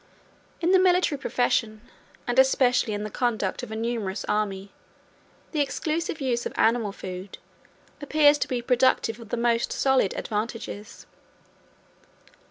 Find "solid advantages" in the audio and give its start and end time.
9.71-11.05